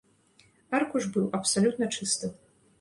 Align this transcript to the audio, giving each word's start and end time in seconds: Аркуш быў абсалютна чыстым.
Аркуш 0.79 1.03
быў 1.17 1.29
абсалютна 1.41 1.93
чыстым. 1.95 2.37